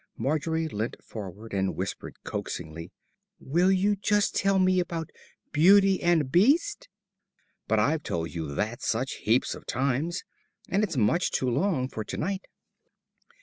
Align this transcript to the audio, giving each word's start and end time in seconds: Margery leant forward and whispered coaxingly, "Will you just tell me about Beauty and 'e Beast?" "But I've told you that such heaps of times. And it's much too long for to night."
Margery 0.17 0.67
leant 0.67 0.95
forward 1.03 1.53
and 1.53 1.75
whispered 1.75 2.23
coaxingly, 2.23 2.91
"Will 3.39 3.71
you 3.71 3.95
just 3.95 4.35
tell 4.35 4.57
me 4.57 4.79
about 4.79 5.11
Beauty 5.51 6.01
and 6.01 6.21
'e 6.21 6.23
Beast?" 6.23 6.89
"But 7.67 7.77
I've 7.77 8.01
told 8.01 8.33
you 8.33 8.55
that 8.55 8.81
such 8.81 9.17
heaps 9.21 9.53
of 9.53 9.67
times. 9.67 10.23
And 10.67 10.83
it's 10.83 10.97
much 10.97 11.29
too 11.29 11.51
long 11.51 11.87
for 11.87 12.03
to 12.03 12.17
night." 12.17 12.47